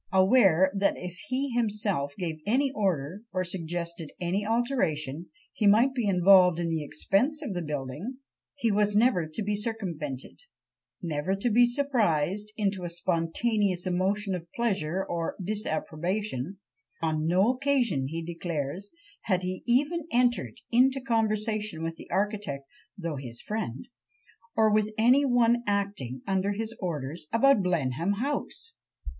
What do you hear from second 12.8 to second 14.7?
a spontaneous emotion of